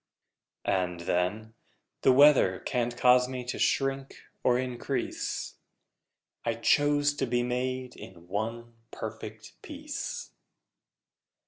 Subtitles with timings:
[0.65, 1.53] And, then,
[2.01, 5.57] The weather can't cause me to shrink or increase:
[6.43, 10.31] I chose to be made in one perfect piece!